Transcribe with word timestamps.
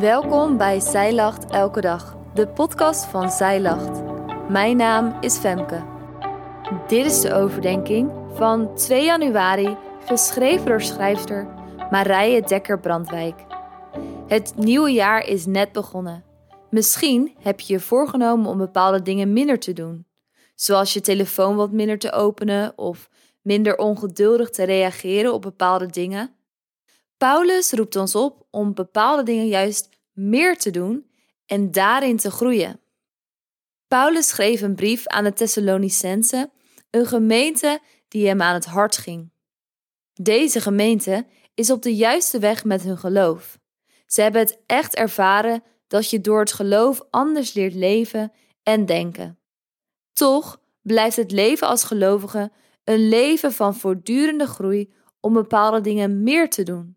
Welkom 0.00 0.56
bij 0.56 0.80
Zij 0.80 1.14
Lacht 1.14 1.50
Elke 1.50 1.80
Dag, 1.80 2.16
de 2.34 2.48
podcast 2.48 3.04
van 3.04 3.30
Zij 3.30 3.60
Lacht. 3.60 4.02
Mijn 4.48 4.76
naam 4.76 5.16
is 5.20 5.36
Femke. 5.36 5.84
Dit 6.88 7.06
is 7.06 7.20
de 7.20 7.32
overdenking 7.32 8.10
van 8.34 8.74
2 8.74 9.04
januari, 9.04 9.76
geschreven 10.04 10.66
door 10.66 10.80
schrijfster 10.80 11.48
Marije 11.90 12.40
Dekker-Brandwijk. 12.40 13.44
Het 14.26 14.52
nieuwe 14.56 14.90
jaar 14.92 15.26
is 15.26 15.46
net 15.46 15.72
begonnen. 15.72 16.24
Misschien 16.70 17.36
heb 17.38 17.60
je 17.60 17.72
je 17.72 17.80
voorgenomen 17.80 18.50
om 18.50 18.58
bepaalde 18.58 19.02
dingen 19.02 19.32
minder 19.32 19.58
te 19.58 19.72
doen, 19.72 20.06
zoals 20.54 20.92
je 20.92 21.00
telefoon 21.00 21.56
wat 21.56 21.72
minder 21.72 21.98
te 21.98 22.12
openen 22.12 22.72
of 22.78 23.08
minder 23.42 23.78
ongeduldig 23.78 24.50
te 24.50 24.64
reageren 24.64 25.32
op 25.32 25.42
bepaalde 25.42 25.86
dingen. 25.86 26.30
Paulus 27.16 27.70
roept 27.70 27.96
ons 27.96 28.14
op 28.14 28.46
om 28.50 28.74
bepaalde 28.74 29.22
dingen 29.22 29.46
juist 29.46 29.88
meer 30.12 30.58
te 30.58 30.70
doen 30.70 31.10
en 31.46 31.70
daarin 31.70 32.16
te 32.16 32.30
groeien. 32.30 32.80
Paulus 33.88 34.28
schreef 34.28 34.60
een 34.60 34.74
brief 34.74 35.06
aan 35.06 35.24
de 35.24 35.32
Thessalonicense, 35.32 36.50
een 36.90 37.06
gemeente 37.06 37.80
die 38.08 38.26
hem 38.26 38.42
aan 38.42 38.54
het 38.54 38.64
hart 38.64 38.96
ging. 38.96 39.30
Deze 40.12 40.60
gemeente 40.60 41.26
is 41.54 41.70
op 41.70 41.82
de 41.82 41.96
juiste 41.96 42.38
weg 42.38 42.64
met 42.64 42.82
hun 42.82 42.98
geloof. 42.98 43.58
Ze 44.06 44.22
hebben 44.22 44.40
het 44.40 44.58
echt 44.66 44.94
ervaren 44.94 45.62
dat 45.86 46.10
je 46.10 46.20
door 46.20 46.38
het 46.38 46.52
geloof 46.52 47.00
anders 47.10 47.52
leert 47.52 47.74
leven 47.74 48.32
en 48.62 48.86
denken. 48.86 49.38
Toch 50.12 50.60
blijft 50.82 51.16
het 51.16 51.30
leven 51.30 51.68
als 51.68 51.84
gelovige 51.84 52.52
een 52.84 53.08
leven 53.08 53.52
van 53.52 53.74
voortdurende 53.74 54.46
groei 54.46 54.92
om 55.20 55.32
bepaalde 55.32 55.80
dingen 55.80 56.22
meer 56.22 56.50
te 56.50 56.62
doen. 56.62 56.96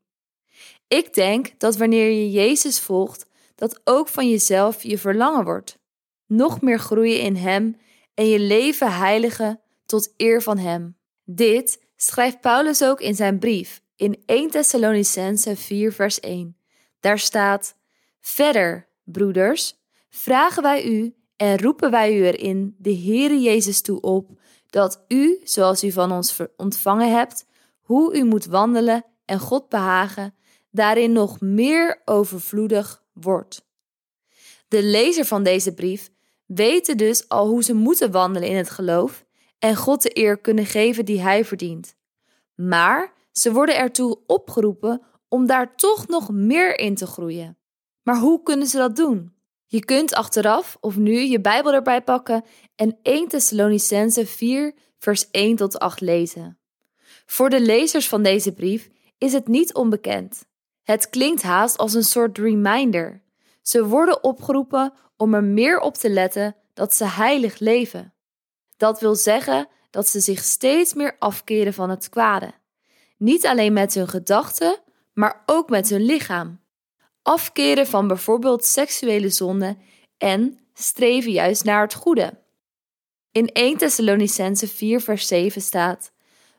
Ik 0.89 1.13
denk 1.13 1.59
dat 1.59 1.77
wanneer 1.77 2.09
je 2.09 2.31
Jezus 2.31 2.79
volgt, 2.79 3.25
dat 3.55 3.81
ook 3.83 4.07
van 4.07 4.29
jezelf 4.29 4.83
je 4.83 4.97
verlangen 4.97 5.43
wordt. 5.43 5.77
Nog 6.25 6.61
meer 6.61 6.79
groeien 6.79 7.21
in 7.21 7.35
Hem 7.35 7.77
en 8.13 8.27
je 8.27 8.39
leven 8.39 8.93
heiligen 8.93 9.61
tot 9.85 10.13
eer 10.17 10.41
van 10.41 10.57
Hem. 10.57 10.97
Dit 11.23 11.83
schrijft 11.95 12.41
Paulus 12.41 12.83
ook 12.83 13.01
in 13.01 13.15
zijn 13.15 13.39
brief 13.39 13.81
in 13.95 14.23
1 14.25 14.49
Thessalonicense 14.49 15.55
4 15.55 15.93
vers 15.93 16.19
1. 16.19 16.57
Daar 16.99 17.19
staat: 17.19 17.75
Verder, 18.21 18.89
broeders, 19.03 19.75
vragen 20.09 20.63
wij 20.63 20.85
u 20.85 21.15
en 21.35 21.59
roepen 21.59 21.91
wij 21.91 22.17
u 22.17 22.25
erin 22.25 22.75
de 22.77 22.95
Heere 22.95 23.39
Jezus 23.39 23.81
toe 23.81 24.01
op 24.01 24.39
dat 24.69 25.03
u, 25.07 25.39
zoals 25.43 25.83
u 25.83 25.91
van 25.91 26.11
ons 26.11 26.39
ontvangen 26.57 27.11
hebt, 27.11 27.45
hoe 27.81 28.15
u 28.15 28.23
moet 28.23 28.45
wandelen 28.45 29.05
en 29.25 29.39
God 29.39 29.69
behagen, 29.69 30.33
daarin 30.71 31.11
nog 31.11 31.39
meer 31.41 32.01
overvloedig 32.05 33.03
wordt. 33.13 33.67
De 34.67 34.83
lezer 34.83 35.25
van 35.25 35.43
deze 35.43 35.73
brief 35.73 36.09
weten 36.45 36.97
dus 36.97 37.29
al 37.29 37.47
hoe 37.47 37.63
ze 37.63 37.73
moeten 37.73 38.11
wandelen 38.11 38.49
in 38.49 38.55
het 38.55 38.69
geloof 38.69 39.25
en 39.59 39.75
God 39.75 40.01
de 40.01 40.17
eer 40.17 40.37
kunnen 40.37 40.65
geven 40.65 41.05
die 41.05 41.21
hij 41.21 41.45
verdient. 41.45 41.95
Maar 42.55 43.13
ze 43.31 43.51
worden 43.51 43.77
ertoe 43.77 44.19
opgeroepen 44.25 45.01
om 45.27 45.45
daar 45.45 45.75
toch 45.75 46.07
nog 46.07 46.31
meer 46.31 46.79
in 46.79 46.95
te 46.95 47.05
groeien. 47.05 47.57
Maar 48.03 48.17
hoe 48.17 48.43
kunnen 48.43 48.67
ze 48.67 48.77
dat 48.77 48.95
doen? 48.95 49.33
Je 49.65 49.85
kunt 49.85 50.13
achteraf 50.13 50.77
of 50.79 50.97
nu 50.97 51.19
je 51.19 51.41
Bijbel 51.41 51.73
erbij 51.73 52.01
pakken 52.01 52.43
en 52.75 52.97
1 53.01 53.27
Thessalonicense 53.27 54.25
4 54.25 54.73
vers 54.97 55.31
1 55.31 55.55
tot 55.55 55.79
8 55.79 56.01
lezen. 56.01 56.59
Voor 57.25 57.49
de 57.49 57.61
lezers 57.61 58.07
van 58.07 58.23
deze 58.23 58.53
brief 58.53 58.89
is 59.17 59.33
het 59.33 59.47
niet 59.47 59.73
onbekend. 59.73 60.48
Het 60.89 61.09
klinkt 61.09 61.41
haast 61.41 61.77
als 61.77 61.93
een 61.93 62.03
soort 62.03 62.37
reminder. 62.37 63.21
Ze 63.61 63.85
worden 63.85 64.23
opgeroepen 64.23 64.93
om 65.17 65.33
er 65.33 65.43
meer 65.43 65.79
op 65.79 65.93
te 65.95 66.09
letten 66.09 66.55
dat 66.73 66.93
ze 66.93 67.05
heilig 67.05 67.59
leven. 67.59 68.13
Dat 68.77 68.99
wil 68.99 69.15
zeggen 69.15 69.67
dat 69.89 70.07
ze 70.07 70.19
zich 70.19 70.43
steeds 70.43 70.93
meer 70.93 71.15
afkeren 71.19 71.73
van 71.73 71.89
het 71.89 72.09
kwade. 72.09 72.53
Niet 73.17 73.45
alleen 73.45 73.73
met 73.73 73.93
hun 73.93 74.07
gedachten, 74.07 74.79
maar 75.13 75.43
ook 75.45 75.69
met 75.69 75.89
hun 75.89 76.01
lichaam. 76.01 76.59
Afkeren 77.21 77.87
van 77.87 78.07
bijvoorbeeld 78.07 78.65
seksuele 78.65 79.29
zonde 79.29 79.77
en 80.17 80.59
streven 80.73 81.31
juist 81.31 81.63
naar 81.63 81.81
het 81.81 81.93
goede. 81.93 82.33
In 83.31 83.47
1 83.47 83.77
Thessalonicense 83.77 84.67
4 84.67 85.01
vers 85.01 85.27
7 85.27 85.61
staat: 85.61 86.11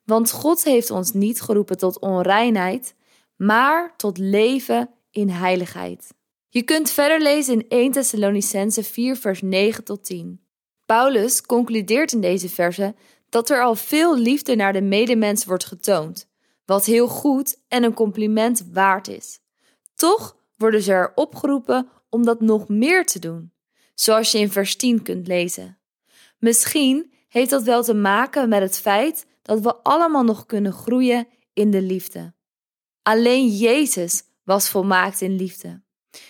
Want 0.05 0.31
God 0.31 0.65
heeft 0.65 0.91
ons 0.91 1.13
niet 1.13 1.41
geroepen 1.41 1.79
tot 1.79 1.99
onreinheid, 1.99 2.95
maar 3.41 3.97
tot 3.97 4.19
leven 4.19 4.91
in 5.11 5.29
heiligheid. 5.29 6.15
Je 6.49 6.63
kunt 6.63 6.91
verder 6.91 7.21
lezen 7.21 7.55
in 7.55 7.69
1 7.69 7.93
Thessalonicense 7.93 8.83
4 8.83 9.17
vers 9.17 9.43
9 9.43 9.85
tot 9.85 10.05
10. 10.05 10.41
Paulus 10.87 11.43
concludeert 11.43 12.13
in 12.13 12.21
deze 12.21 12.49
verse 12.49 12.95
dat 13.29 13.51
er 13.51 13.63
al 13.63 13.75
veel 13.75 14.19
liefde 14.19 14.55
naar 14.55 14.73
de 14.73 14.83
medemens 14.83 15.45
wordt 15.45 15.65
getoond, 15.65 16.29
wat 16.65 16.85
heel 16.85 17.09
goed 17.09 17.57
en 17.69 17.83
een 17.83 17.95
compliment 17.95 18.69
waard 18.73 19.09
is. 19.09 19.41
Toch 19.95 20.37
worden 20.57 20.83
ze 20.83 20.93
er 20.93 21.13
opgeroepen 21.15 21.89
om 22.09 22.25
dat 22.25 22.41
nog 22.41 22.69
meer 22.69 23.07
te 23.07 23.19
doen, 23.19 23.53
zoals 23.95 24.33
je 24.33 24.39
in 24.39 24.51
vers 24.51 24.77
10 24.77 25.03
kunt 25.03 25.27
lezen. 25.27 25.79
Misschien 26.39 27.13
heeft 27.29 27.51
dat 27.51 27.63
wel 27.63 27.83
te 27.83 27.95
maken 27.95 28.49
met 28.49 28.63
het 28.63 28.79
feit 28.79 29.27
dat 29.43 29.61
we 29.61 29.77
allemaal 29.77 30.25
nog 30.25 30.47
kunnen 30.47 30.73
groeien 30.73 31.29
in 31.53 31.71
de 31.71 31.83
liefde. 31.83 32.39
Alleen 33.03 33.49
Jezus 33.49 34.23
was 34.45 34.69
volmaakt 34.69 35.21
in 35.21 35.37
liefde. 35.37 35.83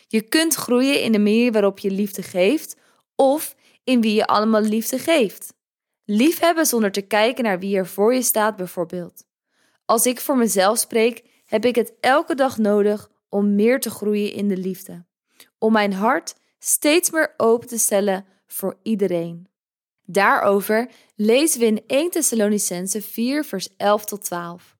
Je 0.07 0.21
kunt 0.21 0.55
groeien 0.55 1.03
in 1.03 1.13
de 1.13 1.19
manier 1.19 1.53
waarop 1.53 1.79
je 1.79 1.91
liefde 1.91 2.23
geeft 2.23 2.77
of 3.15 3.57
in 3.85 4.01
wie 4.01 4.15
je 4.15 4.27
allemaal 4.27 4.61
liefde 4.61 4.99
geeft. 4.99 5.55
Liefhebben 6.05 6.67
zonder 6.67 6.93
te 6.93 7.01
kijken 7.01 7.45
naar 7.45 7.59
wie 7.59 7.77
er 7.77 7.87
voor 7.87 8.15
je 8.15 8.23
staat, 8.23 8.57
bijvoorbeeld. 8.57 9.25
Als 9.85 10.07
ik 10.07 10.21
voor 10.21 10.37
mezelf 10.37 10.79
spreek, 10.79 11.25
heb 11.45 11.65
ik 11.65 11.75
het 11.75 11.93
elke 12.01 12.35
dag 12.35 12.59
nodig 12.59 13.11
om 13.29 13.55
meer 13.55 13.81
te 13.81 13.91
groeien 13.91 14.33
in 14.33 14.49
de 14.49 14.57
liefde. 14.57 15.05
Om 15.59 15.73
mijn 15.73 15.93
hart 15.93 16.35
steeds 16.59 17.11
meer 17.11 17.35
open 17.37 17.69
te 17.69 17.79
stellen 17.79 18.27
voor 18.47 18.79
iedereen. 18.83 19.49
Daarover 20.05 20.91
lezen 21.15 21.61
we 21.61 21.67
in 21.67 21.83
1 21.87 22.11
Thessalonicense 22.11 23.03
4 23.03 23.45
vers 23.45 23.69
11 23.77 24.05
tot 24.05 24.25
12. 24.25 24.77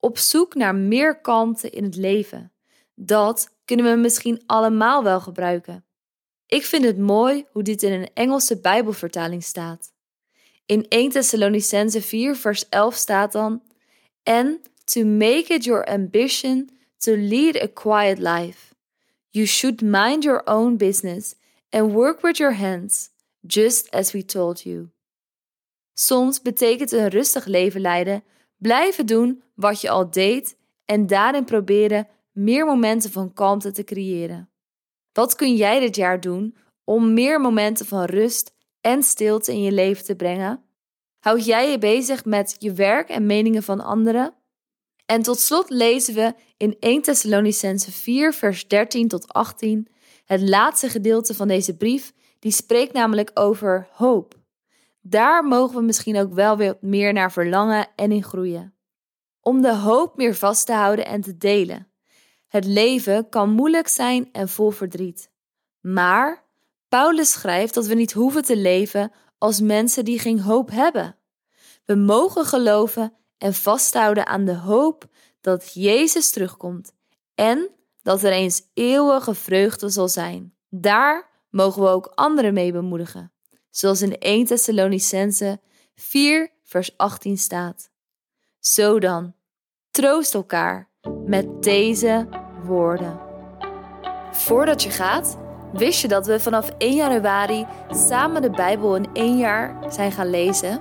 Op 0.00 0.18
zoek 0.18 0.54
naar 0.54 0.74
meer 0.74 1.20
kalmte 1.20 1.70
in 1.70 1.84
het 1.84 1.96
leven. 1.96 2.52
Dat 2.94 3.48
kunnen 3.64 3.90
we 3.90 4.00
misschien 4.00 4.42
allemaal 4.46 5.02
wel 5.02 5.20
gebruiken. 5.20 5.84
Ik 6.46 6.64
vind 6.64 6.84
het 6.84 6.98
mooi 6.98 7.44
hoe 7.50 7.62
dit 7.62 7.82
in 7.82 7.92
een 7.92 8.10
Engelse 8.14 8.60
Bijbelvertaling 8.60 9.44
staat. 9.44 9.92
In 10.66 10.88
1 10.88 11.10
Thessalonicense 11.10 12.02
4 12.02 12.36
vers 12.36 12.68
11 12.68 12.94
staat 12.94 13.32
dan: 13.32 13.62
And 14.22 14.58
to 14.84 15.04
make 15.04 15.54
it 15.54 15.64
your 15.64 15.86
ambition 15.86 16.70
to 16.98 17.16
lead 17.16 17.62
a 17.62 17.66
quiet 17.66 18.18
life. 18.18 18.74
You 19.30 19.46
should 19.46 19.82
mind 19.82 20.22
your 20.22 20.42
own 20.44 20.76
business 20.76 21.34
and 21.70 21.92
work 21.92 22.20
with 22.20 22.36
your 22.36 22.54
hands, 22.54 23.10
just 23.46 23.90
as 23.90 24.12
we 24.12 24.24
told 24.24 24.62
you. 24.62 24.88
Soms 25.94 26.42
betekent 26.42 26.92
een 26.92 27.08
rustig 27.08 27.44
leven 27.44 27.80
leiden 27.80 28.24
blijven 28.56 29.06
doen 29.06 29.42
wat 29.56 29.80
je 29.80 29.90
al 29.90 30.10
deed 30.10 30.56
en 30.84 31.06
daarin 31.06 31.44
proberen 31.44 32.08
meer 32.32 32.66
momenten 32.66 33.10
van 33.10 33.32
kalmte 33.32 33.70
te 33.70 33.84
creëren. 33.84 34.50
Wat 35.12 35.34
kun 35.34 35.54
jij 35.54 35.80
dit 35.80 35.96
jaar 35.96 36.20
doen 36.20 36.56
om 36.84 37.12
meer 37.12 37.40
momenten 37.40 37.86
van 37.86 38.04
rust 38.04 38.54
en 38.80 39.02
stilte 39.02 39.52
in 39.52 39.62
je 39.62 39.72
leven 39.72 40.04
te 40.04 40.16
brengen? 40.16 40.64
Houd 41.18 41.44
jij 41.44 41.70
je 41.70 41.78
bezig 41.78 42.24
met 42.24 42.56
je 42.58 42.72
werk 42.72 43.08
en 43.08 43.26
meningen 43.26 43.62
van 43.62 43.80
anderen? 43.80 44.34
En 45.06 45.22
tot 45.22 45.38
slot 45.38 45.70
lezen 45.70 46.14
we 46.14 46.34
in 46.56 46.76
1 46.80 47.02
Thessalonicense 47.02 47.92
4, 47.92 48.32
vers 48.32 48.68
13 48.68 49.08
tot 49.08 49.32
18, 49.32 49.88
het 50.24 50.48
laatste 50.48 50.88
gedeelte 50.88 51.34
van 51.34 51.48
deze 51.48 51.76
brief, 51.76 52.12
die 52.38 52.52
spreekt 52.52 52.92
namelijk 52.92 53.30
over 53.34 53.88
hoop. 53.92 54.34
Daar 55.00 55.44
mogen 55.44 55.76
we 55.76 55.82
misschien 55.82 56.18
ook 56.18 56.32
wel 56.32 56.56
weer 56.56 56.76
meer 56.80 57.12
naar 57.12 57.32
verlangen 57.32 57.88
en 57.96 58.12
in 58.12 58.22
groeien. 58.22 58.75
Om 59.46 59.60
de 59.62 59.74
hoop 59.74 60.16
meer 60.16 60.34
vast 60.34 60.66
te 60.66 60.72
houden 60.72 61.06
en 61.06 61.20
te 61.20 61.36
delen. 61.36 61.88
Het 62.48 62.64
leven 62.64 63.28
kan 63.28 63.50
moeilijk 63.50 63.88
zijn 63.88 64.28
en 64.32 64.48
vol 64.48 64.70
verdriet. 64.70 65.30
Maar 65.80 66.44
Paulus 66.88 67.32
schrijft 67.32 67.74
dat 67.74 67.86
we 67.86 67.94
niet 67.94 68.12
hoeven 68.12 68.42
te 68.42 68.56
leven 68.56 69.12
als 69.38 69.60
mensen 69.60 70.04
die 70.04 70.18
geen 70.18 70.40
hoop 70.40 70.70
hebben. 70.70 71.16
We 71.84 71.94
mogen 71.94 72.44
geloven 72.44 73.12
en 73.38 73.54
vasthouden 73.54 74.26
aan 74.26 74.44
de 74.44 74.56
hoop 74.56 75.04
dat 75.40 75.74
Jezus 75.74 76.30
terugkomt 76.30 76.92
en 77.34 77.68
dat 78.02 78.22
er 78.22 78.32
eens 78.32 78.62
eeuwige 78.74 79.34
vreugde 79.34 79.88
zal 79.88 80.08
zijn. 80.08 80.54
Daar 80.68 81.30
mogen 81.50 81.82
we 81.82 81.88
ook 81.88 82.06
anderen 82.06 82.54
mee 82.54 82.72
bemoedigen, 82.72 83.32
zoals 83.70 84.02
in 84.02 84.18
1 84.18 84.46
Thessalonicense 84.46 85.60
4 85.94 86.52
vers 86.62 86.96
18 86.96 87.38
staat. 87.38 87.94
Zo 88.66 88.98
dan, 88.98 89.34
troost 89.90 90.34
elkaar 90.34 90.88
met 91.24 91.62
deze 91.62 92.28
woorden. 92.64 93.20
Voordat 94.32 94.82
je 94.82 94.90
gaat, 94.90 95.38
wist 95.72 96.00
je 96.00 96.08
dat 96.08 96.26
we 96.26 96.40
vanaf 96.40 96.70
1 96.78 96.94
januari 96.94 97.66
samen 97.88 98.42
de 98.42 98.50
Bijbel 98.50 98.96
in 98.96 99.08
één 99.12 99.38
jaar 99.38 99.76
zijn 99.88 100.12
gaan 100.12 100.30
lezen? 100.30 100.80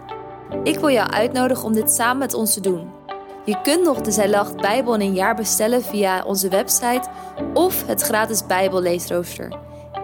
Ik 0.64 0.80
wil 0.80 0.90
jou 0.90 1.10
uitnodigen 1.10 1.66
om 1.66 1.74
dit 1.74 1.92
samen 1.92 2.18
met 2.18 2.34
ons 2.34 2.54
te 2.54 2.62
doen. 2.62 2.92
Je 3.44 3.62
kunt 3.62 3.84
nog 3.84 4.02
de 4.02 4.12
Zijlacht 4.12 4.56
Bijbel 4.56 4.94
in 4.94 5.02
een 5.02 5.14
jaar 5.14 5.36
bestellen 5.36 5.84
via 5.84 6.24
onze 6.24 6.50
website 6.50 7.10
of 7.54 7.88
het 7.88 8.02
gratis 8.02 8.46
Bijbelleesrooster. 8.46 9.58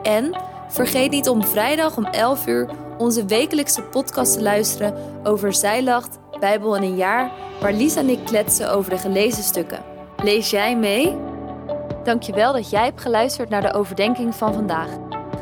En 0.04 0.42
vergeet 0.68 1.12
niet 1.12 1.30
om 1.30 1.46
vrijdag 1.46 1.98
om 1.98 2.06
11 2.06 2.48
uur 2.48 2.70
onze 2.98 3.26
wekelijkse 3.26 3.84
podcast 3.84 4.34
te 4.34 4.42
luisteren 4.42 4.96
over 5.24 5.54
Zijlacht 5.54 6.20
Bijbel 6.42 6.76
in 6.76 6.84
een 6.84 6.96
jaar, 6.96 7.32
waar 7.60 7.74
Lisa 7.74 8.00
en 8.00 8.10
ik 8.10 8.26
kletsen 8.26 8.72
over 8.72 8.90
de 8.90 8.98
gelezen 8.98 9.44
stukken. 9.44 9.80
Lees 10.24 10.50
jij 10.50 10.78
mee? 10.78 11.18
Dankjewel 12.04 12.54
dat 12.54 12.70
jij 12.70 12.84
hebt 12.84 13.02
geluisterd 13.02 13.50
naar 13.50 13.62
de 13.62 13.74
overdenking 13.74 14.36
van 14.36 14.54
vandaag. 14.54 14.90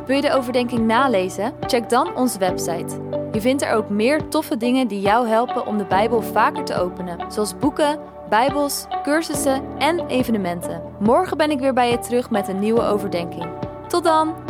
Wil 0.06 0.16
je 0.16 0.22
de 0.22 0.34
overdenking 0.34 0.86
nalezen? 0.86 1.54
Check 1.68 1.90
dan 1.90 2.16
onze 2.16 2.40
website. 2.40 2.96
Je 3.32 3.42
vindt 3.42 3.62
er 3.62 3.74
ook 3.74 3.90
meer 3.90 4.28
toffe 4.28 4.58
dingen 4.58 4.88
die 4.88 5.02
jou 5.02 5.28
helpen 5.28 5.66
om 5.66 5.78
de 5.78 5.86
Bijbel 5.86 6.22
vaker 6.22 6.64
te 6.64 6.76
openen, 6.76 7.32
zoals 7.32 7.58
boeken, 7.58 8.00
Bijbels, 8.30 8.86
cursussen 9.04 9.64
en 9.78 10.08
evenementen. 10.08 10.82
Morgen 11.00 11.38
ben 11.38 11.52
ik 11.52 11.60
weer 11.60 11.74
bij 11.74 11.90
je 11.90 12.00
terug 12.00 12.30
met 12.30 12.48
een 12.48 12.60
nieuwe 12.60 12.82
overdenking. 12.82 13.48
Tot 13.88 14.04
dan! 14.04 14.49